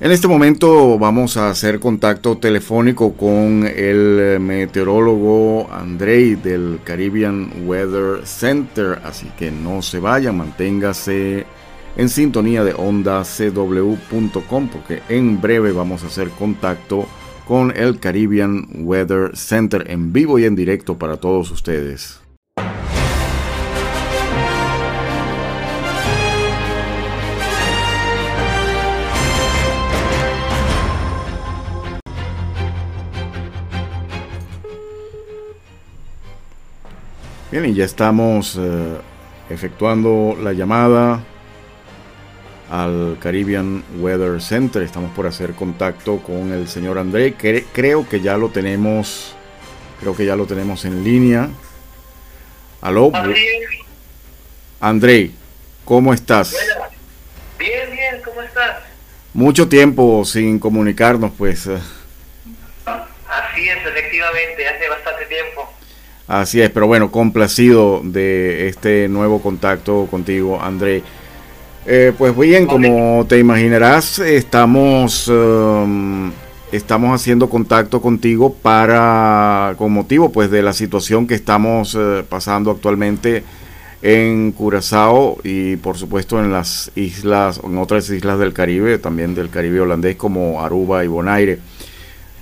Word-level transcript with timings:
En 0.00 0.12
este 0.12 0.28
momento 0.28 0.96
vamos 0.96 1.36
a 1.36 1.50
hacer 1.50 1.80
contacto 1.80 2.38
telefónico 2.38 3.14
con 3.14 3.66
el 3.66 4.38
meteorólogo 4.38 5.68
Andrei 5.72 6.36
del 6.36 6.78
Caribbean 6.84 7.66
Weather 7.66 8.24
Center, 8.24 9.00
así 9.02 9.26
que 9.36 9.50
no 9.50 9.82
se 9.82 9.98
vayan, 9.98 10.36
manténgase 10.36 11.46
en 11.96 12.08
sintonía 12.08 12.62
de 12.62 12.74
onda 12.74 13.24
cw.com 13.24 14.68
porque 14.68 15.02
en 15.08 15.40
breve 15.40 15.72
vamos 15.72 16.04
a 16.04 16.06
hacer 16.06 16.30
contacto 16.30 17.04
con 17.48 17.76
el 17.76 17.98
Caribbean 17.98 18.68
Weather 18.84 19.36
Center 19.36 19.90
en 19.90 20.12
vivo 20.12 20.38
y 20.38 20.44
en 20.44 20.54
directo 20.54 20.96
para 20.96 21.16
todos 21.16 21.50
ustedes. 21.50 22.17
Bien, 37.50 37.64
y 37.64 37.72
ya 37.72 37.86
estamos 37.86 38.58
eh, 38.60 38.98
efectuando 39.48 40.36
la 40.38 40.52
llamada 40.52 41.24
al 42.70 43.16
Caribbean 43.22 43.82
Weather 44.00 44.42
Center. 44.42 44.82
Estamos 44.82 45.12
por 45.12 45.26
hacer 45.26 45.54
contacto 45.54 46.18
con 46.18 46.52
el 46.52 46.68
señor 46.68 46.98
André. 46.98 47.34
creo 47.72 48.06
que 48.06 48.20
ya 48.20 48.36
lo 48.36 48.50
tenemos. 48.50 49.34
Creo 49.98 50.14
que 50.14 50.26
ya 50.26 50.36
lo 50.36 50.44
tenemos 50.44 50.84
en 50.84 51.02
línea. 51.02 51.48
Aló. 52.82 53.10
André, 54.78 55.30
¿cómo 55.86 56.12
estás? 56.12 56.54
Bien, 57.58 57.90
bien, 57.90 58.20
¿cómo 58.26 58.42
estás? 58.42 58.82
Mucho 59.32 59.70
tiempo 59.70 60.22
sin 60.26 60.58
comunicarnos, 60.58 61.32
pues. 61.38 61.66
Así 61.66 61.78
es, 63.68 63.86
efectivamente, 63.86 64.68
hace 64.68 64.88
bastante 64.90 65.24
tiempo. 65.24 65.77
Así 66.28 66.60
es, 66.60 66.68
pero 66.68 66.86
bueno, 66.86 67.10
complacido 67.10 68.02
de 68.04 68.68
este 68.68 69.08
nuevo 69.08 69.40
contacto 69.40 70.06
contigo, 70.10 70.60
André. 70.60 71.02
Eh, 71.86 72.12
pues 72.18 72.36
bien, 72.36 72.66
como 72.66 73.24
te 73.26 73.38
imaginarás, 73.38 74.18
estamos, 74.18 75.26
um, 75.28 76.30
estamos 76.70 77.18
haciendo 77.18 77.48
contacto 77.48 78.02
contigo 78.02 78.52
para, 78.52 79.74
con 79.78 79.90
motivo 79.90 80.30
pues 80.30 80.50
de 80.50 80.60
la 80.60 80.74
situación 80.74 81.26
que 81.26 81.34
estamos 81.34 81.96
eh, 81.98 82.22
pasando 82.28 82.72
actualmente 82.72 83.42
en 84.02 84.52
Curazao 84.52 85.38
y 85.44 85.76
por 85.76 85.96
supuesto 85.96 86.38
en 86.38 86.52
las 86.52 86.92
islas, 86.94 87.58
en 87.64 87.78
otras 87.78 88.10
islas 88.10 88.38
del 88.38 88.52
Caribe, 88.52 88.98
también 88.98 89.34
del 89.34 89.48
Caribe 89.48 89.80
holandés 89.80 90.16
como 90.16 90.62
Aruba 90.62 91.04
y 91.04 91.06
Bonaire. 91.06 91.58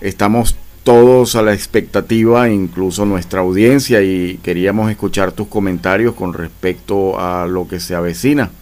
Estamos 0.01 0.57
todos 0.87 1.35
a 1.35 1.43
la 1.43 1.53
expectativa, 1.53 2.49
incluso 2.49 3.05
nuestra 3.05 3.41
audiencia, 3.41 4.03
y 4.03 4.39
queríamos 4.39 4.89
escuchar 4.89 5.33
tus 5.33 5.49
comentarios 5.49 6.15
con 6.15 6.33
respecto 6.33 7.19
a 7.19 7.45
lo 7.49 7.67
que 7.67 7.81
se 7.81 7.97
avecina. 7.97 8.53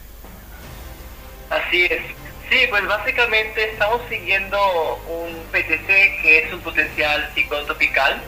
Así 1.50 1.84
es. 1.84 2.00
Sí, 2.48 2.60
pues 2.70 2.86
básicamente 2.86 3.72
estamos 3.72 4.00
siguiendo 4.08 4.56
un 5.06 5.34
PTC 5.52 5.86
que 6.22 6.38
es 6.38 6.54
un 6.54 6.60
potencial 6.60 7.30
ciclón 7.34 7.66
tropical, 7.66 8.22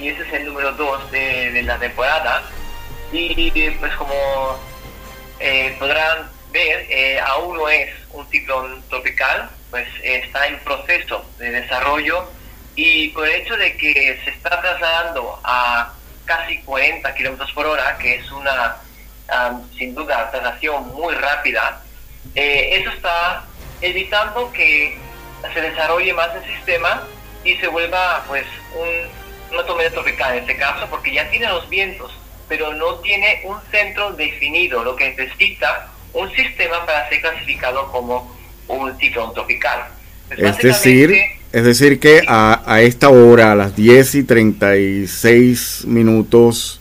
y 0.00 0.08
ese 0.08 0.22
es 0.22 0.32
el 0.32 0.46
número 0.46 0.72
2 0.72 1.12
de, 1.12 1.62
la 1.62 1.78
temporada. 1.78 2.42
Y 3.12 3.70
pues 3.78 3.94
como 3.94 4.58
eh, 5.38 5.76
podrán 5.78 6.28
ver, 6.50 6.84
eh, 6.90 7.20
aún 7.20 7.58
no 7.58 7.68
es 7.68 7.90
un 8.12 8.28
ciclón 8.28 8.82
tropical, 8.88 9.50
pues 9.70 9.86
está 10.02 10.48
en 10.48 10.58
proceso 10.64 11.24
de 11.38 11.52
desarrollo 11.52 12.39
y 12.82 13.08
por 13.08 13.28
el 13.28 13.42
hecho 13.42 13.56
de 13.58 13.76
que 13.76 14.18
se 14.24 14.30
está 14.30 14.58
trasladando 14.60 15.38
a 15.44 15.92
casi 16.24 16.58
40 16.62 17.14
kilómetros 17.14 17.52
por 17.52 17.66
hora, 17.66 17.98
que 17.98 18.14
es 18.14 18.32
una, 18.32 18.76
sin 19.76 19.94
duda, 19.94 20.30
traslación 20.30 20.88
muy 20.94 21.14
rápida, 21.14 21.82
eh, 22.34 22.80
eso 22.80 22.90
está 22.90 23.44
evitando 23.82 24.50
que 24.52 24.96
se 25.52 25.60
desarrolle 25.60 26.14
más 26.14 26.30
el 26.36 26.56
sistema 26.56 27.02
y 27.44 27.54
se 27.56 27.66
vuelva 27.66 28.24
pues 28.26 28.46
un, 28.74 29.54
una 29.54 29.66
tormenta 29.66 29.92
tropical 29.92 30.32
en 30.32 30.38
este 30.40 30.56
caso, 30.56 30.86
porque 30.88 31.12
ya 31.12 31.28
tiene 31.28 31.48
los 31.48 31.68
vientos, 31.68 32.10
pero 32.48 32.72
no 32.72 32.94
tiene 33.00 33.42
un 33.44 33.60
centro 33.70 34.12
definido, 34.12 34.82
lo 34.82 34.96
que 34.96 35.10
necesita 35.10 35.88
un 36.14 36.34
sistema 36.34 36.86
para 36.86 37.10
ser 37.10 37.20
clasificado 37.20 37.92
como 37.92 38.34
un 38.68 38.98
ciclón 38.98 39.34
tropical. 39.34 39.86
Pues, 40.28 40.38
es 40.38 40.56
decir, 40.58 41.39
es 41.52 41.64
decir, 41.64 41.98
que 41.98 42.22
a, 42.28 42.80
esta 42.80 43.08
hora, 43.08 43.52
a 43.52 43.54
las 43.56 43.74
10 43.74 44.14
y 44.14 44.22
36 44.22 45.84
minutos 45.86 46.80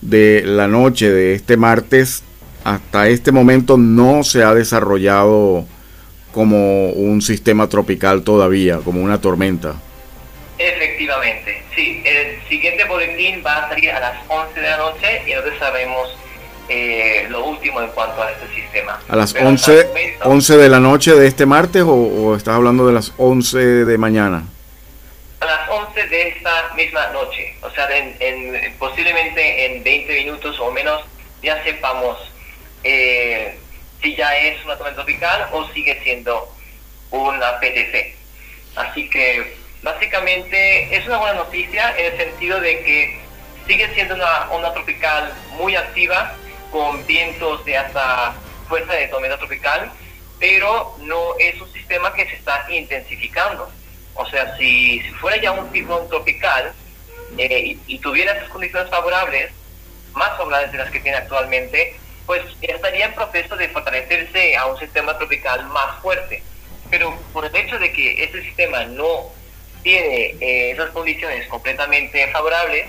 de 0.00 0.42
la 0.44 0.66
noche 0.66 1.10
de 1.10 1.34
este 1.34 1.56
martes, 1.56 2.24
hasta 2.64 3.08
este 3.08 3.30
momento 3.30 3.76
no 3.76 4.24
se 4.24 4.42
ha 4.42 4.54
desarrollado 4.54 5.66
como 6.32 6.90
un 6.90 7.22
sistema 7.22 7.68
tropical 7.68 8.22
todavía, 8.22 8.78
como 8.78 9.02
una 9.02 9.20
tormenta. 9.20 9.76
Efectivamente, 10.58 11.62
sí. 11.76 12.02
El 12.04 12.40
siguiente 12.48 12.84
boletín 12.84 13.42
va 13.46 13.66
a 13.66 13.68
salir 13.68 13.90
a 13.92 14.00
las 14.00 14.18
11 14.28 14.60
de 14.60 14.68
la 14.68 14.78
noche 14.78 15.22
y 15.28 15.32
ahora 15.32 15.56
sabemos 15.60 16.08
eh, 16.68 17.26
lo 17.30 17.44
último 17.46 17.80
en 17.80 17.88
cuanto 17.88 18.22
a 18.22 18.30
este 18.30 18.54
sistema. 18.54 19.00
¿A 19.08 19.16
las 19.16 19.34
11, 19.34 20.18
11 20.22 20.56
de 20.56 20.68
la 20.68 20.80
noche 20.80 21.14
de 21.14 21.26
este 21.26 21.46
martes 21.46 21.82
o, 21.86 22.36
estás 22.36 22.54
hablando 22.54 22.86
de 22.86 22.92
las 22.92 23.12
11 23.16 23.58
de 23.86 23.98
mañana? 23.98 24.44
A 25.40 25.46
las 25.46 25.68
11 25.68 26.06
de 26.08 26.28
esta 26.28 26.74
misma 26.74 27.06
noche. 27.08 27.56
O 27.62 27.70
sea, 27.70 27.88
en, 27.96 28.74
posiblemente 28.78 29.66
en 29.66 29.82
20 29.82 30.14
minutos 30.14 30.58
o 30.60 30.70
menos 30.70 31.02
ya 31.42 31.62
sepamos 31.64 32.18
eh, 32.84 33.58
si 34.02 34.14
ya 34.14 34.36
es 34.36 34.62
una 34.64 34.76
tormenta 34.76 35.02
tropical 35.02 35.48
o 35.52 35.66
sigue 35.68 35.98
siendo 36.02 36.52
una 37.10 37.58
PTC. 37.60 38.14
Así 38.76 39.08
que 39.08 39.56
básicamente 39.82 40.94
es 40.94 41.06
una 41.06 41.18
buena 41.18 41.34
noticia 41.34 41.96
en 41.96 42.12
el 42.12 42.16
sentido 42.18 42.60
de 42.60 42.80
que 42.82 43.20
sigue 43.66 43.88
siendo 43.94 44.14
una 44.14 44.50
onda 44.50 44.72
tropical 44.72 45.32
muy 45.56 45.76
activa 45.76 46.34
con 46.70 47.06
vientos 47.06 47.64
de 47.64 47.76
hasta 47.76 48.34
fuerza 48.68 48.92
de 48.92 49.08
tormenta 49.08 49.38
tropical, 49.38 49.90
pero 50.38 50.94
no 51.00 51.36
es 51.38 51.60
un 51.60 51.72
sistema 51.72 52.12
que 52.12 52.26
se 52.26 52.34
está 52.34 52.66
intensificando. 52.70 53.70
O 54.14 54.26
sea, 54.26 54.56
si, 54.56 55.00
fuera 55.20 55.40
ya 55.40 55.52
un 55.52 55.70
ciclón 55.72 56.08
tropical 56.08 56.72
eh, 57.36 57.76
y, 57.86 57.98
tuviera 57.98 58.32
esas 58.32 58.48
condiciones 58.48 58.90
favorables, 58.90 59.50
más 60.12 60.36
favorables 60.36 60.72
de 60.72 60.78
las 60.78 60.90
que 60.90 61.00
tiene 61.00 61.18
actualmente, 61.18 61.96
pues 62.26 62.42
estaría 62.60 63.06
en 63.06 63.14
proceso 63.14 63.56
de 63.56 63.68
fortalecerse 63.68 64.56
a 64.56 64.66
un 64.66 64.78
sistema 64.78 65.16
tropical 65.16 65.64
más 65.66 66.00
fuerte. 66.02 66.42
Pero 66.90 67.16
por 67.32 67.44
el 67.44 67.54
hecho 67.54 67.78
de 67.78 67.92
que 67.92 68.24
este 68.24 68.42
sistema 68.42 68.84
no 68.84 69.30
tiene 69.82 70.36
eh, 70.40 70.72
esas 70.72 70.90
condiciones 70.90 71.46
completamente 71.48 72.26
favorables, 72.28 72.86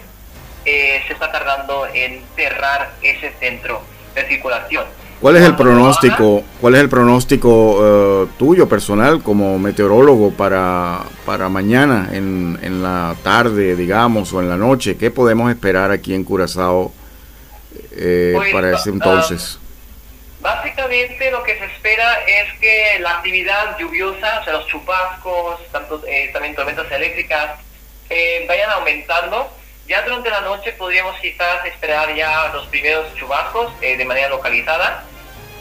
eh, 0.71 1.01
se 1.07 1.13
está 1.13 1.31
tardando 1.31 1.87
en 1.91 2.21
cerrar 2.35 2.91
ese 3.01 3.31
centro 3.39 3.81
de 4.13 4.27
circulación. 4.27 4.85
¿Cuál 5.19 5.37
es 5.37 5.43
el 5.43 5.55
pronóstico? 5.55 6.43
¿Cuál 6.61 6.75
es 6.75 6.81
el 6.81 6.89
pronóstico 6.89 7.79
eh, 7.81 8.27
tuyo 8.37 8.69
personal 8.69 9.23
como 9.23 9.57
meteorólogo 9.57 10.31
para, 10.31 10.99
para 11.25 11.49
mañana 11.49 12.09
en, 12.11 12.59
en, 12.61 12.83
la 12.83 13.15
tarde, 13.23 13.75
digamos, 13.75 14.31
o 14.31 14.41
en 14.41 14.47
la 14.49 14.57
noche? 14.57 14.95
¿Qué 14.95 15.09
podemos 15.09 15.49
esperar 15.49 15.89
aquí 15.89 16.13
en 16.13 16.23
Curazao 16.23 16.93
eh, 17.93 18.33
pues, 18.35 18.53
para 18.53 18.75
ese 18.75 18.91
entonces? 18.91 19.57
básicamente 20.41 21.31
lo 21.31 21.43
que 21.43 21.57
se 21.57 21.65
espera 21.65 22.13
es 22.25 22.59
que 22.61 22.99
la 23.01 23.17
actividad 23.17 23.77
lluviosa, 23.77 24.39
o 24.39 24.43
sea, 24.45 24.53
los 24.53 24.67
chubascos, 24.67 25.59
tanto, 25.71 26.01
también 26.31 26.55
tormentas 26.55 26.89
eléctricas, 26.91 27.59
vayan 28.47 28.69
aumentando 28.69 29.58
ya 29.89 30.03
durante 30.03 30.29
la 30.29 30.41
noche 30.41 30.71
podríamos 30.73 31.19
quizás 31.19 31.65
esperar 31.65 32.13
ya 32.13 32.51
los 32.53 32.67
primeros 32.67 33.11
chubascos 33.15 33.73
eh, 33.81 33.97
de 33.97 34.05
manera 34.05 34.29
localizada 34.29 35.03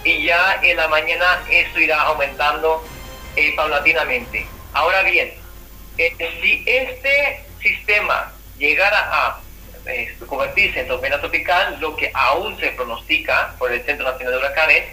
y 0.04 0.22
ya 0.22 0.60
en 0.62 0.76
la 0.76 0.86
mañana 0.86 1.42
esto 1.50 1.80
irá 1.80 2.02
aumentando 2.02 2.86
eh, 3.36 3.54
paulatinamente. 3.56 4.46
Ahora 4.74 5.02
bien, 5.02 5.32
eh, 5.96 6.14
si 6.42 6.62
este 6.66 7.42
sistema 7.62 8.30
llegara 8.58 8.98
a 9.10 9.40
convertirse 10.26 10.80
en 10.80 10.88
tormenta 10.88 11.18
tropical, 11.20 11.78
lo 11.80 11.96
que 11.96 12.10
aún 12.12 12.60
se 12.60 12.68
pronostica 12.72 13.54
por 13.58 13.72
el 13.72 13.82
Centro 13.84 14.10
Nacional 14.10 14.34
de 14.34 14.38
Huracanes, 14.40 14.84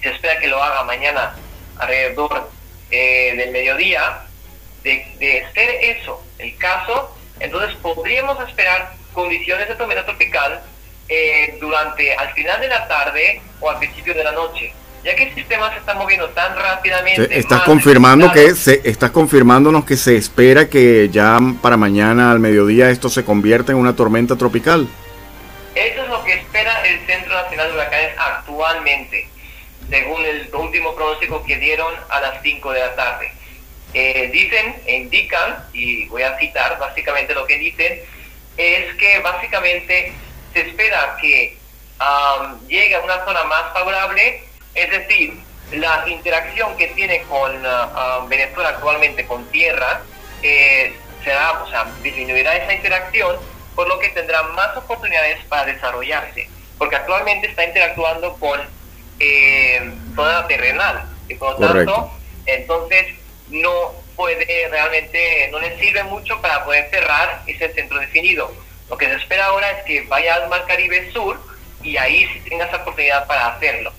se 0.00 0.10
espera 0.10 0.38
que 0.38 0.46
lo 0.46 0.62
haga 0.62 0.84
mañana 0.84 1.34
alrededor 1.78 2.48
del 2.88 3.50
mediodía, 3.50 4.20
de, 4.84 5.04
de 5.18 5.44
ser 5.52 5.70
eso 5.82 6.24
el 6.38 6.56
caso, 6.58 7.15
entonces 7.40 7.76
podríamos 7.82 8.38
esperar 8.48 8.94
condiciones 9.12 9.68
de 9.68 9.74
tormenta 9.74 10.04
tropical 10.04 10.62
eh, 11.08 11.56
durante 11.60 12.14
al 12.14 12.32
final 12.32 12.60
de 12.60 12.68
la 12.68 12.88
tarde 12.88 13.40
o 13.60 13.70
al 13.70 13.78
principio 13.78 14.14
de 14.14 14.24
la 14.24 14.32
noche, 14.32 14.72
ya 15.04 15.14
que 15.14 15.24
el 15.24 15.34
sistema 15.34 15.70
se 15.72 15.78
está 15.78 15.94
moviendo 15.94 16.28
tan 16.30 16.56
rápidamente. 16.56 17.38
Estás 17.38 17.62
confirmando 17.62 18.32
que 18.32 18.54
se, 18.54 18.80
estás 18.84 19.10
confirmándonos 19.10 19.84
que 19.84 19.96
se 19.96 20.16
espera 20.16 20.68
que 20.68 21.08
ya 21.10 21.38
para 21.62 21.76
mañana 21.76 22.32
al 22.32 22.40
mediodía 22.40 22.90
esto 22.90 23.08
se 23.08 23.24
convierta 23.24 23.72
en 23.72 23.78
una 23.78 23.94
tormenta 23.94 24.36
tropical. 24.36 24.88
Eso 25.76 26.02
es 26.02 26.08
lo 26.08 26.24
que 26.24 26.32
espera 26.32 26.84
el 26.86 27.06
Centro 27.06 27.34
Nacional 27.34 27.68
de 27.68 27.74
Huracanes 27.74 28.18
actualmente, 28.18 29.28
según 29.88 30.24
el 30.24 30.50
último 30.54 30.94
pronóstico 30.94 31.44
que 31.44 31.56
dieron 31.58 31.92
a 32.08 32.20
las 32.20 32.42
5 32.42 32.72
de 32.72 32.80
la 32.80 32.94
tarde. 32.96 33.35
Eh, 33.98 34.28
dicen 34.30 34.76
e 34.84 34.96
indican, 34.96 35.56
y 35.72 36.04
voy 36.08 36.22
a 36.22 36.36
citar 36.36 36.78
básicamente 36.78 37.32
lo 37.32 37.46
que 37.46 37.56
dicen, 37.56 37.98
es 38.58 38.94
que 38.96 39.20
básicamente 39.20 40.12
se 40.52 40.60
espera 40.60 41.16
que 41.18 41.56
llegue 42.68 42.94
a 42.94 43.00
una 43.00 43.24
zona 43.24 43.44
más 43.44 43.72
favorable, 43.72 44.42
es 44.74 44.90
decir, 44.90 45.40
la 45.72 46.04
interacción 46.08 46.76
que 46.76 46.88
tiene 46.88 47.22
con 47.22 47.64
ah, 47.64 47.90
ah, 47.94 48.26
Venezuela 48.28 48.68
actualmente 48.68 49.24
con 49.24 49.46
tierra 49.46 50.02
eh, 50.42 50.94
será, 51.24 51.62
o 51.62 51.70
sea, 51.70 51.86
disminuirá 52.02 52.54
esa 52.54 52.74
interacción, 52.74 53.38
por 53.74 53.88
lo 53.88 53.98
que 53.98 54.10
tendrá 54.10 54.42
más 54.42 54.76
oportunidades 54.76 55.42
para 55.46 55.72
desarrollarse, 55.72 56.50
porque 56.76 56.96
actualmente 56.96 57.46
está 57.46 57.64
interactuando 57.64 58.34
con 58.34 58.60
eh, 59.20 59.90
zona 60.14 60.46
terrenal 60.48 61.08
y 61.30 61.34
por 61.36 61.58
lo 61.58 61.66
tanto, 61.66 62.10
entonces 62.44 63.06
no 63.50 63.92
puede 64.16 64.68
realmente, 64.68 65.48
no 65.50 65.58
le 65.58 65.78
sirve 65.78 66.02
mucho 66.04 66.40
para 66.40 66.64
poder 66.64 66.88
cerrar 66.90 67.42
ese 67.46 67.72
centro 67.72 67.98
definido. 67.98 68.52
Lo 68.88 68.96
que 68.96 69.06
se 69.06 69.14
espera 69.16 69.46
ahora 69.46 69.70
es 69.72 69.84
que 69.84 70.02
vaya 70.02 70.34
al 70.34 70.48
Mar 70.48 70.64
Caribe 70.66 71.10
Sur 71.12 71.38
y 71.82 71.96
ahí 71.96 72.26
tenga 72.48 72.66
esa 72.66 72.78
oportunidad 72.78 73.26
para 73.26 73.48
hacerlo. 73.48 73.92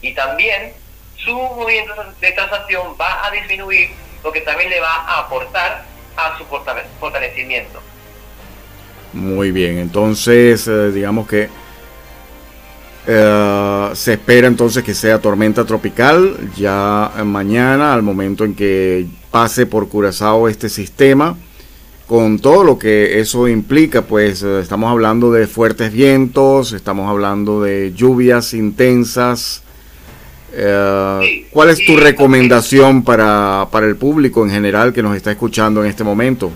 Y 0.00 0.14
también 0.14 0.72
su 1.16 1.32
movimiento 1.32 1.94
de 2.20 2.32
transacción 2.32 2.96
va 3.00 3.26
a 3.26 3.30
disminuir, 3.30 3.90
lo 4.24 4.32
que 4.32 4.40
también 4.40 4.70
le 4.70 4.80
va 4.80 4.94
a 4.94 5.20
aportar 5.20 5.84
a 6.16 6.36
su 6.38 6.44
fortalecimiento. 6.44 7.80
Muy 9.12 9.50
bien, 9.50 9.78
entonces 9.78 10.66
eh, 10.66 10.90
digamos 10.90 11.28
que 11.28 11.48
eh, 13.06 13.10
se 13.94 14.14
espera 14.14 14.46
entonces 14.46 14.82
que 14.82 14.94
sea 14.94 15.20
tormenta 15.20 15.64
tropical 15.64 16.36
ya 16.56 17.12
mañana, 17.24 17.92
al 17.94 18.02
momento 18.02 18.44
en 18.44 18.54
que 18.54 19.06
pase 19.30 19.66
por 19.66 19.88
Curazao 19.88 20.48
este 20.48 20.68
sistema 20.68 21.36
con 22.06 22.40
todo 22.40 22.62
lo 22.62 22.78
que 22.78 23.20
eso 23.20 23.48
implica, 23.48 24.02
pues 24.02 24.42
eh, 24.42 24.60
estamos 24.60 24.90
hablando 24.90 25.32
de 25.32 25.46
fuertes 25.46 25.90
vientos, 25.90 26.72
estamos 26.74 27.08
hablando 27.08 27.62
de 27.62 27.94
lluvias 27.94 28.52
intensas. 28.52 29.62
Eh, 30.52 31.46
¿Cuál 31.50 31.70
es 31.70 31.82
tu 31.86 31.96
recomendación 31.96 33.02
para, 33.02 33.66
para 33.70 33.86
el 33.86 33.96
público 33.96 34.44
en 34.44 34.50
general 34.50 34.92
que 34.92 35.02
nos 35.02 35.16
está 35.16 35.30
escuchando 35.30 35.82
en 35.82 35.88
este 35.88 36.04
momento? 36.04 36.52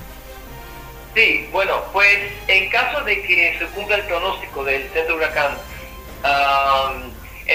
Sí, 1.15 1.47
bueno, 1.51 1.73
pues 1.91 2.19
en 2.49 2.69
caso 2.69 3.03
de 3.05 3.23
que 3.23 3.57
se 3.59 3.65
cumpla 3.75 3.97
el 3.97 4.03
pronóstico 4.03 4.63
del 4.63 4.83
centro 4.93 5.17
huracán, 5.17 5.53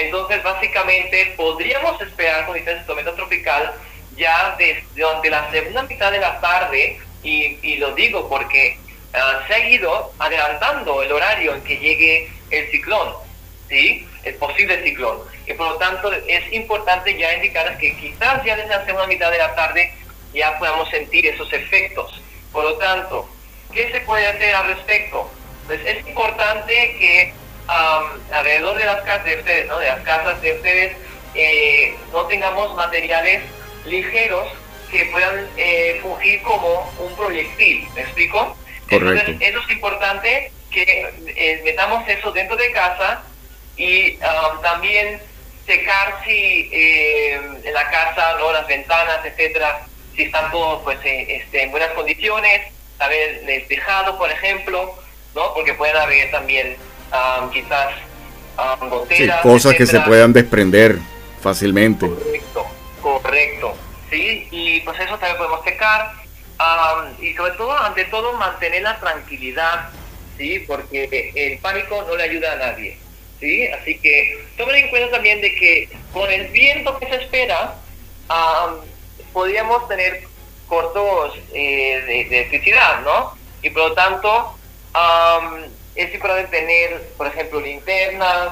entonces 0.02 0.42
básicamente 0.42 1.34
podríamos 1.36 2.00
esperar 2.00 2.46
condiciones 2.46 2.82
de 2.82 2.86
tormenta 2.86 3.14
tropical 3.14 3.74
ya 4.16 4.54
desde 4.58 4.84
durante 4.94 5.30
la 5.30 5.50
segunda 5.50 5.82
mitad 5.84 6.12
de 6.12 6.18
la 6.18 6.40
tarde 6.40 7.00
y, 7.22 7.76
lo 7.76 7.94
digo 7.94 8.28
porque 8.28 8.78
uh, 9.14 9.46
se 9.46 9.54
ha 9.54 9.68
ido 9.68 10.12
adelantando 10.18 11.02
el 11.02 11.12
horario 11.12 11.54
en 11.54 11.62
que 11.62 11.78
llegue 11.78 12.30
el 12.50 12.70
ciclón, 12.70 13.14
¿sí? 13.68 14.06
El 14.24 14.34
posible 14.34 14.82
ciclón. 14.82 15.18
Y 15.46 15.54
por 15.54 15.68
lo 15.68 15.76
tanto 15.76 16.12
es 16.12 16.52
importante 16.52 17.16
ya 17.16 17.34
indicar 17.34 17.78
que 17.78 17.96
quizás 17.96 18.44
ya 18.44 18.56
desde 18.56 18.70
la 18.70 18.84
segunda 18.84 19.06
mitad 19.06 19.30
de 19.30 19.38
la 19.38 19.54
tarde 19.54 19.92
ya 20.34 20.58
podamos 20.58 20.88
sentir 20.90 21.26
esos 21.26 21.52
efectos. 21.52 22.20
Por 22.52 22.64
lo 22.64 22.74
tanto, 22.74 23.28
¿qué 23.72 23.90
se 23.92 24.00
puede 24.00 24.26
hacer 24.26 24.54
al 24.54 24.66
respecto? 24.66 25.30
Pues 25.66 25.80
es 25.86 26.06
importante 26.06 26.72
que 26.98 27.34
alrededor 27.66 28.76
de 28.78 28.84
las 28.84 29.00
casas 29.02 29.24
de 29.24 29.36
ustedes, 29.36 29.66
¿no? 29.68 29.78
De 29.78 29.86
las 29.86 30.00
casas 30.00 30.40
de 30.40 30.52
ustedes, 30.52 30.96
eh, 31.34 31.96
no 32.12 32.26
tengamos 32.26 32.74
materiales 32.74 33.42
ligeros 33.86 34.48
que 34.90 35.06
puedan 35.06 35.48
eh, 35.56 35.98
fungir 36.02 36.42
como 36.42 36.92
un 36.98 37.16
proyectil, 37.16 37.88
¿me 37.94 38.02
explico? 38.02 38.56
Entonces, 38.90 39.36
eso 39.40 39.58
es 39.58 39.70
importante 39.70 40.52
que 40.70 41.10
eh, 41.28 41.60
metamos 41.64 42.06
eso 42.08 42.30
dentro 42.32 42.56
de 42.56 42.70
casa 42.72 43.22
y 43.76 44.16
um, 44.16 44.60
también 44.62 45.20
secar 45.66 46.22
si 46.24 46.68
eh, 46.72 47.40
en 47.64 47.72
la 47.72 47.90
casa, 47.90 48.36
¿no? 48.38 48.52
las 48.52 48.66
ventanas, 48.66 49.24
etcétera, 49.24 49.86
si 50.14 50.24
están 50.24 50.50
todos 50.50 50.82
pues, 50.82 50.98
este, 51.02 51.62
en 51.62 51.70
buenas 51.70 51.90
condiciones, 51.90 52.72
también 52.98 53.48
el 53.48 53.66
tejado, 53.66 54.18
por 54.18 54.30
ejemplo, 54.30 54.94
¿no? 55.34 55.54
porque 55.54 55.74
pueden 55.74 55.96
haber 55.96 56.30
también 56.30 56.76
um, 57.12 57.50
quizás 57.50 57.94
um, 58.58 58.88
goteras. 58.88 59.36
Sí, 59.36 59.42
cosas 59.48 59.74
que 59.74 59.86
se 59.86 60.00
puedan 60.00 60.32
desprender 60.32 60.98
fácilmente. 61.40 62.08
Correcto, 62.08 62.66
correcto. 63.00 63.74
¿sí? 64.12 64.46
Y 64.50 64.80
pues 64.80 65.00
eso 65.00 65.18
también 65.18 65.38
podemos 65.38 65.64
checar. 65.64 66.12
y 67.20 67.34
sobre 67.34 67.52
todo, 67.52 67.76
ante 67.76 68.04
todo, 68.04 68.34
mantener 68.34 68.82
la 68.82 68.98
tranquilidad, 69.00 69.88
¿sí? 70.36 70.60
Porque 70.66 71.32
el 71.34 71.58
pánico 71.58 72.04
no 72.06 72.16
le 72.16 72.24
ayuda 72.24 72.52
a 72.52 72.56
nadie, 72.56 72.98
¿sí? 73.40 73.66
Así 73.68 73.98
que 73.98 74.44
tomen 74.56 74.76
en 74.76 74.90
cuenta 74.90 75.10
también 75.10 75.40
de 75.40 75.54
que 75.54 75.88
con 76.12 76.30
el 76.30 76.48
viento 76.48 76.98
que 76.98 77.06
se 77.06 77.16
espera, 77.16 77.74
podríamos 79.32 79.88
tener 79.88 80.22
cortos 80.68 81.34
eh, 81.52 82.02
de, 82.06 82.20
electricidad, 82.22 83.00
¿no? 83.02 83.36
Y 83.62 83.70
por 83.70 83.90
lo 83.90 83.94
tanto, 83.94 84.56
es 86.02 86.14
importante 86.14 86.56
tener, 86.56 87.02
por 87.16 87.26
ejemplo, 87.26 87.60
linternas, 87.60 88.50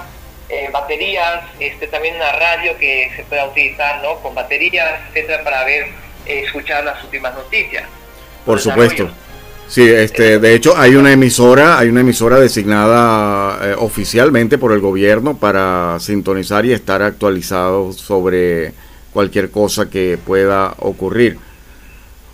eh, 0.48 0.68
baterías, 0.72 1.44
este, 1.60 1.86
también 1.86 2.16
una 2.16 2.32
radio 2.32 2.76
que 2.76 3.10
se 3.14 3.22
pueda 3.24 3.46
utilizar 3.46 4.02
¿no? 4.02 4.16
con 4.20 4.34
baterías, 4.34 5.00
etcétera, 5.08 5.44
para 5.44 5.64
ver, 5.64 5.86
eh, 6.26 6.42
escuchar 6.44 6.84
las 6.84 7.02
últimas 7.04 7.34
noticias. 7.34 7.84
Por 8.44 8.58
supuesto. 8.60 9.08
Sí, 9.68 9.88
este, 9.88 10.40
de 10.40 10.54
hecho 10.54 10.76
hay 10.76 10.96
una 10.96 11.12
emisora, 11.12 11.78
hay 11.78 11.88
una 11.88 12.00
emisora 12.00 12.40
designada 12.40 13.70
eh, 13.70 13.74
oficialmente 13.78 14.58
por 14.58 14.72
el 14.72 14.80
gobierno 14.80 15.36
para 15.36 15.96
sintonizar 16.00 16.66
y 16.66 16.72
estar 16.72 17.02
actualizado 17.02 17.92
sobre 17.92 18.72
cualquier 19.12 19.52
cosa 19.52 19.88
que 19.88 20.18
pueda 20.18 20.74
ocurrir. 20.78 21.38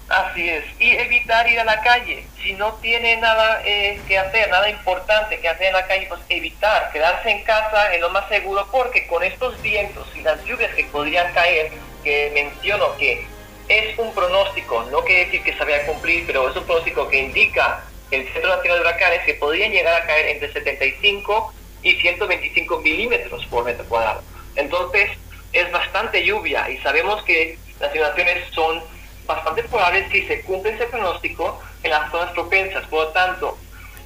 Así 0.09 0.49
es, 0.49 0.65
y 0.79 0.93
evitar 0.93 1.51
ir 1.51 1.59
a 1.59 1.65
la 1.65 1.81
calle. 1.81 2.25
Si 2.41 2.53
no 2.55 2.75
tiene 2.75 3.17
nada 3.17 3.61
eh, 3.65 4.01
que 4.07 4.17
hacer, 4.17 4.49
nada 4.51 4.71
importante 4.71 5.41
que 5.41 5.49
hacer 5.49 5.67
en 5.67 5.73
la 5.73 5.87
calle, 5.87 6.07
pues 6.09 6.21
evitar, 6.29 6.93
quedarse 6.93 7.29
en 7.29 7.43
casa 7.43 7.93
es 7.93 8.01
lo 8.01 8.11
más 8.11 8.29
seguro, 8.29 8.69
porque 8.71 9.07
con 9.09 9.25
estos 9.25 9.61
vientos 9.63 10.07
y 10.15 10.21
las 10.21 10.45
lluvias 10.45 10.73
que 10.77 10.85
podrían 10.85 11.33
caer, 11.33 11.73
que 12.05 12.31
menciono 12.35 12.97
que 12.99 13.27
es 13.69 13.99
un 13.99 14.15
pronóstico, 14.15 14.85
no 14.93 15.03
quiere 15.03 15.25
decir 15.25 15.43
que 15.43 15.55
se 15.55 15.65
vaya 15.65 15.79
a 15.79 15.87
cumplir, 15.87 16.25
pero 16.25 16.49
es 16.49 16.57
un 16.57 16.65
pronóstico 16.65 17.09
que 17.09 17.19
indica 17.19 17.83
el 18.13 18.33
Centro 18.33 18.55
Nacional 18.55 18.79
de 18.79 18.89
Huracanes 18.89 19.25
que 19.25 19.35
podrían 19.35 19.73
llegar 19.73 20.03
a 20.03 20.07
caer 20.07 20.27
entre 20.29 20.53
75 20.53 21.53
y 21.83 21.95
125 21.97 22.79
milímetros 22.79 23.45
por 23.47 23.65
metro 23.65 23.85
cuadrado. 23.87 24.23
Entonces, 24.55 25.11
es 25.53 25.71
bastante 25.73 26.25
lluvia 26.25 26.71
y 26.71 26.79
sabemos 26.79 27.25
que 27.25 27.59
las 27.81 27.93
inundaciones 27.93 28.45
son 28.53 28.83
bastante 29.27 29.63
probable 29.65 30.09
si 30.11 30.23
se 30.27 30.43
cumple 30.43 30.73
ese 30.73 30.87
pronóstico 30.87 31.61
en 31.83 31.91
las 31.91 32.11
zonas 32.11 32.33
propensas. 32.33 32.87
Por 32.87 33.07
lo 33.07 33.09
tanto, 33.09 33.59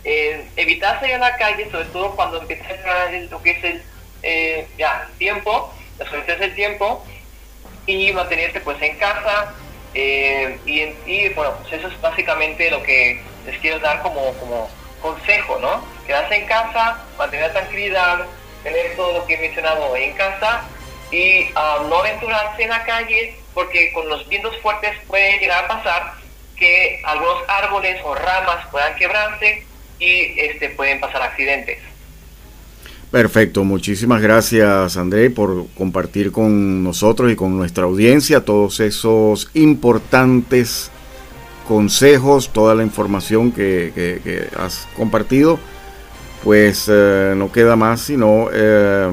eh, 0.04 0.48
evitar 0.56 1.00
salir 1.00 1.16
a 1.16 1.18
la 1.18 1.36
calle, 1.36 1.70
sobre 1.70 1.84
todo 1.86 2.14
cuando 2.16 2.40
empiece 2.40 2.64
a 2.64 3.10
lo 3.30 3.42
que 3.42 3.50
es 3.50 3.64
el 3.64 3.82
eh, 4.22 4.68
ya, 4.78 5.08
tiempo, 5.18 5.72
las 5.98 6.08
condiciones 6.08 6.40
del 6.40 6.54
tiempo, 6.54 7.04
y 7.86 8.12
mantenerse 8.12 8.60
pues 8.60 8.80
en 8.82 8.96
casa. 8.96 9.54
Eh, 9.94 10.58
y, 10.66 10.82
y, 11.10 11.28
bueno, 11.30 11.54
pues 11.60 11.72
eso 11.72 11.88
es 11.88 12.00
básicamente 12.00 12.70
lo 12.70 12.82
que 12.82 13.20
les 13.44 13.58
quiero 13.58 13.80
dar 13.80 14.02
como, 14.02 14.32
como 14.34 14.70
consejo, 15.02 15.58
¿no? 15.58 15.84
Quedarse 16.06 16.36
en 16.36 16.46
casa, 16.46 17.04
mantener 17.18 17.48
la 17.48 17.52
tranquilidad, 17.52 18.26
tener 18.62 18.94
todo 18.96 19.18
lo 19.18 19.26
que 19.26 19.34
he 19.34 19.38
mencionado 19.38 19.96
en 19.96 20.12
casa 20.12 20.62
y 21.10 21.50
ah, 21.56 21.82
no 21.88 21.96
aventurarse 21.96 22.62
en 22.62 22.68
la 22.68 22.84
calle 22.84 23.39
porque 23.54 23.92
con 23.92 24.08
los 24.08 24.28
vientos 24.28 24.56
fuertes 24.58 24.92
puede 25.06 25.38
llegar 25.38 25.64
a 25.64 25.68
pasar 25.68 26.14
que 26.56 27.00
algunos 27.04 27.38
árboles 27.48 28.00
o 28.04 28.14
ramas 28.14 28.66
puedan 28.70 28.94
quebrarse 28.96 29.64
y 29.98 30.38
este, 30.38 30.68
pueden 30.70 31.00
pasar 31.00 31.22
accidentes. 31.22 31.78
Perfecto, 33.10 33.64
muchísimas 33.64 34.22
gracias 34.22 34.96
André 34.96 35.30
por 35.30 35.66
compartir 35.76 36.30
con 36.30 36.84
nosotros 36.84 37.32
y 37.32 37.34
con 37.34 37.56
nuestra 37.56 37.84
audiencia 37.84 38.44
todos 38.44 38.78
esos 38.78 39.50
importantes 39.54 40.92
consejos, 41.66 42.50
toda 42.52 42.76
la 42.76 42.84
información 42.84 43.50
que, 43.50 44.48
has 44.56 44.86
compartido. 44.96 45.58
Pues 46.44 46.88
eh, 46.90 47.34
no 47.36 47.52
queda 47.52 47.76
más 47.76 48.00
sino 48.00 48.48
eh, 48.50 49.10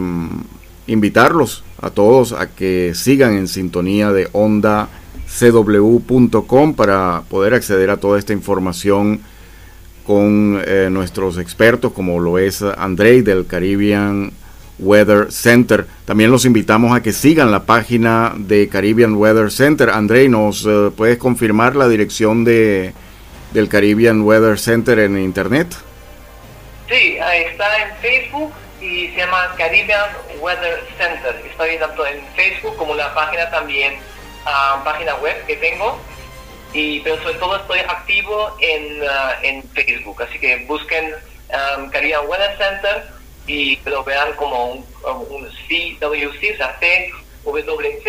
invitarlos 0.85 1.63
a 1.81 1.89
todos 1.89 2.33
a 2.33 2.47
que 2.47 2.93
sigan 2.95 3.37
en 3.37 3.47
sintonía 3.47 4.11
de 4.11 4.29
onda 4.33 4.89
cw.com 5.27 6.73
para 6.73 7.23
poder 7.29 7.53
acceder 7.53 7.89
a 7.89 7.97
toda 7.97 8.17
esta 8.17 8.33
información 8.33 9.21
con 10.05 10.61
eh, 10.65 10.87
nuestros 10.89 11.37
expertos 11.37 11.91
como 11.91 12.19
lo 12.19 12.37
es 12.37 12.61
Andrei 12.61 13.21
del 13.21 13.45
Caribbean 13.45 14.31
Weather 14.79 15.31
Center. 15.31 15.85
También 16.05 16.31
los 16.31 16.45
invitamos 16.45 16.95
a 16.95 17.01
que 17.01 17.11
sigan 17.11 17.51
la 17.51 17.63
página 17.63 18.33
de 18.37 18.69
Caribbean 18.69 19.15
Weather 19.15 19.51
Center. 19.51 19.89
Andrei, 19.89 20.29
¿nos 20.29 20.65
eh, 20.65 20.91
puedes 20.95 21.17
confirmar 21.17 21.75
la 21.75 21.89
dirección 21.89 22.43
de, 22.43 22.93
del 23.53 23.67
Caribbean 23.67 24.21
Weather 24.21 24.57
Center 24.57 24.99
en 24.99 25.17
internet? 25.17 25.67
Sí, 26.87 27.17
está 27.17 27.65
en 27.83 27.95
Facebook 28.01 28.51
y 28.81 29.07
se 29.09 29.17
llama 29.17 29.53
Caribbean 29.57 30.09
Weather 30.39 30.83
Center. 30.97 31.35
Bien 31.59 31.79
tanto 31.79 32.05
en 32.05 32.23
Facebook 32.35 32.75
como 32.77 32.95
la 32.95 33.13
página 33.13 33.49
también, 33.49 33.95
uh, 34.45 34.83
página 34.83 35.15
web 35.15 35.45
que 35.45 35.55
tengo. 35.57 35.99
Y, 36.73 36.99
pero 36.99 37.17
sobre 37.21 37.35
todo 37.35 37.55
estoy 37.55 37.79
activo 37.79 38.55
en, 38.59 39.01
ah, 39.09 39.35
en 39.41 39.63
Facebook, 39.69 40.21
así 40.21 40.37
que 40.37 40.65
busquen 40.67 41.13
um, 41.77 41.89
Caribbean 41.89 42.27
Weather 42.27 42.57
Center 42.57 43.03
y 43.47 43.79
lo 43.85 44.03
vean 44.03 44.33
como 44.33 44.73
un, 44.73 44.85
un 45.29 45.47
CWC, 45.47 46.53
o 46.53 46.57
sea, 46.57 46.77
CWC, 46.79 48.07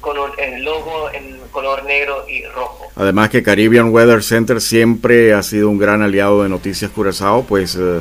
con 0.00 0.16
el 0.38 0.62
logo 0.62 1.10
en 1.12 1.38
color 1.50 1.84
negro 1.84 2.26
y 2.28 2.44
rojo. 2.46 2.90
Además 2.96 3.30
que 3.30 3.42
Caribbean 3.42 3.90
Weather 3.90 4.22
Center 4.22 4.60
siempre 4.60 5.32
ha 5.32 5.42
sido 5.42 5.68
un 5.68 5.78
gran 5.78 6.02
aliado 6.02 6.42
de 6.42 6.48
Noticias 6.48 6.90
Curazao, 6.90 7.44
pues 7.44 7.76
eh, 7.76 8.00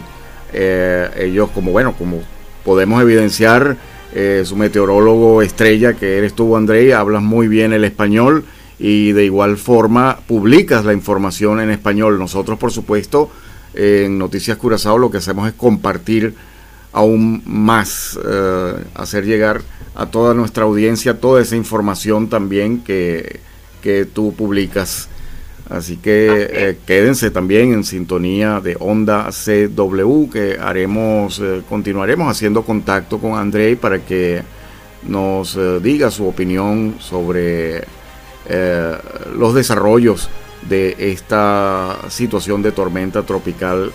eh, 0.54 1.10
ellos 1.18 1.50
como 1.52 1.72
bueno, 1.72 1.96
como 1.98 2.22
podemos 2.70 3.02
evidenciar, 3.02 3.78
eh, 4.14 4.44
su 4.46 4.56
meteorólogo 4.56 5.42
estrella 5.42 5.96
que 5.96 6.20
eres 6.20 6.36
tú, 6.36 6.56
André, 6.56 6.94
hablas 6.94 7.24
muy 7.24 7.48
bien 7.48 7.74
el 7.74 7.84
español 7.84 8.46
y 8.78 9.12
de 9.14 9.26
igual 9.26 9.58
forma 9.58 10.20
publicas 10.28 10.86
la 10.86 10.94
información 10.94 11.60
en 11.62 11.72
español. 11.72 12.20
Nosotros, 12.20 12.60
por 12.60 12.72
supuesto, 12.72 13.32
en 13.74 14.20
Noticias 14.20 14.56
Curazao 14.58 15.00
lo 15.00 15.10
que 15.10 15.18
hacemos 15.18 15.48
es 15.48 15.56
compartir 15.56 16.36
aún 16.94 17.42
más, 17.48 18.20
hacer 18.94 19.26
llegar 19.26 19.62
a 19.96 20.06
toda 20.06 20.36
nuestra 20.36 20.66
audiencia 20.66 21.20
toda 21.20 21.42
esa 21.42 21.56
información 21.56 22.30
también 22.30 22.82
que, 22.84 23.40
que 23.82 24.06
tú 24.06 24.36
publicas. 24.36 25.09
Así 25.70 25.98
que 25.98 26.48
eh, 26.52 26.78
quédense 26.88 27.30
también 27.30 27.74
en 27.74 27.84
sintonía 27.84 28.60
de 28.60 28.76
Onda 28.80 29.30
CW, 29.30 30.30
que 30.32 30.58
haremos, 30.60 31.40
eh, 31.40 31.62
continuaremos 31.70 32.28
haciendo 32.28 32.64
contacto 32.64 33.20
con 33.20 33.38
Andrei 33.38 33.76
para 33.76 34.00
que 34.00 34.42
nos 35.04 35.56
eh, 35.56 35.80
diga 35.80 36.10
su 36.10 36.28
opinión 36.28 36.96
sobre 37.00 37.84
los 39.36 39.54
desarrollos 39.54 40.28
de 40.64 40.96
esta 40.98 41.98
situación 42.08 42.64
de 42.64 42.72
tormenta 42.72 43.22
tropical 43.22 43.92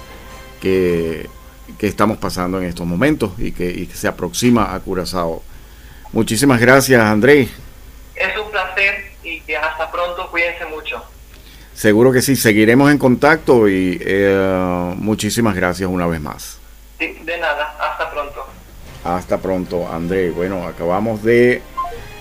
que, 0.60 1.28
que 1.76 1.88
estamos 1.88 2.18
pasando 2.18 2.60
en 2.60 2.68
estos 2.68 2.86
momentos 2.86 3.32
y 3.36 3.50
que, 3.50 3.68
y 3.68 3.86
que 3.86 3.96
se 3.96 4.06
aproxima 4.06 4.72
a 4.72 4.78
Curazao. 4.78 5.42
Muchísimas 6.12 6.60
gracias, 6.60 7.02
Andrei. 7.02 7.50
Es 8.14 8.38
un 8.38 8.48
placer 8.52 9.10
y 9.24 9.42
hasta 9.54 9.90
pronto, 9.90 10.30
cuídense 10.30 10.66
mucho. 10.66 11.02
Seguro 11.74 12.12
que 12.12 12.22
sí, 12.22 12.36
seguiremos 12.36 12.90
en 12.92 12.98
contacto 12.98 13.68
y 13.68 13.98
eh, 14.00 14.94
muchísimas 14.96 15.56
gracias 15.56 15.90
una 15.90 16.06
vez 16.06 16.20
más. 16.20 16.58
Sí, 17.00 17.18
de 17.24 17.38
nada, 17.38 17.74
hasta 17.80 18.10
pronto. 18.12 18.46
Hasta 19.02 19.38
pronto, 19.38 19.92
André. 19.92 20.30
Bueno, 20.30 20.66
acabamos 20.68 21.24
de 21.24 21.62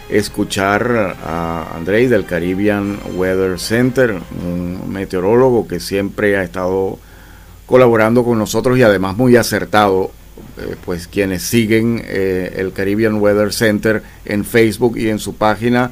escuchar 0.10 1.15
a 1.24 1.67
André 1.75 2.10
del 2.10 2.25
Caribbean 2.25 3.00
Weather 3.13 3.60
Center, 3.60 4.19
un 4.43 4.91
meteorólogo 4.91 5.67
que 5.67 5.79
siempre 5.79 6.36
ha 6.36 6.43
estado 6.43 6.98
colaborando 7.67 8.24
con 8.24 8.39
nosotros 8.39 8.77
y 8.79 8.83
además 8.83 9.15
muy 9.15 9.36
acertado. 9.36 10.12
Eh, 10.57 10.75
pues 10.83 11.07
quienes 11.07 11.43
siguen 11.43 12.03
eh, 12.05 12.55
el 12.57 12.74
Caribbean 12.74 13.22
Weather 13.22 13.53
Center 13.53 14.01
en 14.25 14.43
Facebook 14.43 14.98
y 14.98 15.10
en 15.10 15.19
su 15.19 15.36
página 15.36 15.91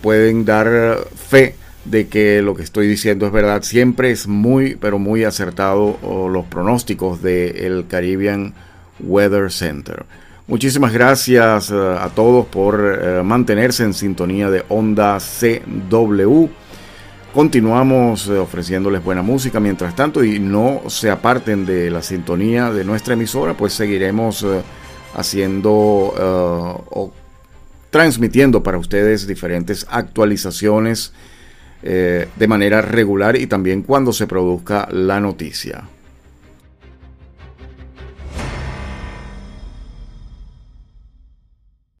pueden 0.00 0.46
dar 0.46 1.06
fe 1.28 1.56
de 1.84 2.06
que 2.06 2.42
lo 2.42 2.54
que 2.54 2.62
estoy 2.62 2.86
diciendo 2.86 3.26
es 3.26 3.32
verdad. 3.32 3.62
Siempre 3.62 4.10
es 4.10 4.26
muy, 4.26 4.76
pero 4.76 4.98
muy 4.98 5.24
acertado 5.24 5.98
los 6.30 6.46
pronósticos 6.46 7.22
del 7.22 7.86
Caribbean 7.88 8.54
Weather 9.00 9.50
Center. 9.50 10.04
Muchísimas 10.46 10.92
gracias 10.92 11.70
eh, 11.70 11.74
a 11.74 12.08
todos 12.08 12.46
por 12.46 12.98
eh, 13.00 13.22
mantenerse 13.22 13.84
en 13.84 13.94
sintonía 13.94 14.50
de 14.50 14.64
Onda 14.68 15.18
CW. 15.18 16.46
Continuamos 17.32 18.28
eh, 18.28 18.32
ofreciéndoles 18.38 19.02
buena 19.02 19.22
música 19.22 19.60
mientras 19.60 19.94
tanto 19.94 20.22
y 20.24 20.40
no 20.40 20.82
se 20.88 21.10
aparten 21.10 21.64
de 21.64 21.90
la 21.90 22.02
sintonía 22.02 22.70
de 22.72 22.84
nuestra 22.84 23.14
emisora, 23.14 23.54
pues 23.54 23.72
seguiremos 23.72 24.44
haciendo 25.14 25.62
o 25.70 27.12
transmitiendo 27.90 28.62
para 28.62 28.78
ustedes 28.78 29.26
diferentes 29.26 29.86
actualizaciones 29.90 31.12
eh, 31.82 32.28
de 32.36 32.46
manera 32.46 32.80
regular 32.80 33.36
y 33.36 33.46
también 33.46 33.82
cuando 33.82 34.12
se 34.12 34.26
produzca 34.26 34.88
la 34.90 35.20
noticia. 35.20 35.84